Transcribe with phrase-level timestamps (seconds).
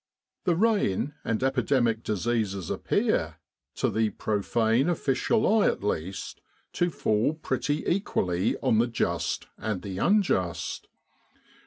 [0.45, 3.35] The rain and epidemic diseases appear,
[3.75, 6.41] to the profane official eye at least,
[6.73, 10.87] to fall pretty equally on the just and the unjust.